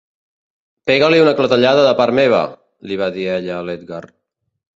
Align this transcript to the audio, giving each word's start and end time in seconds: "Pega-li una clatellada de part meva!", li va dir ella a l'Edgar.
"Pega-li 0.91 1.19
una 1.23 1.33
clatellada 1.39 1.83
de 1.89 1.91
part 1.99 2.15
meva!", 2.21 2.41
li 2.93 2.99
va 3.03 3.11
dir 3.19 3.29
ella 3.37 3.61
a 3.61 3.61
l'Edgar. 3.71 4.03